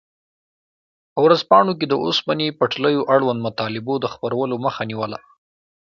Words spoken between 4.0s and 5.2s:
خپرولو مخه نیوله.